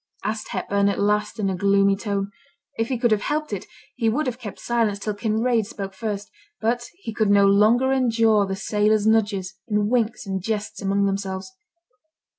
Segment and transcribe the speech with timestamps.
[0.23, 2.31] asked Hepburn at last in a gloomy tone.
[2.75, 6.31] If he could have helped it, he would have kept silence till Kinraid spoke first;
[6.59, 11.51] but he could no longer endure the sailors' nudges, and winks, and jests among themselves.